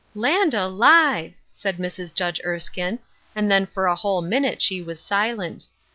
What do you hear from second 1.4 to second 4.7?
said Mrs. Judge Erskine, and then for a whole minute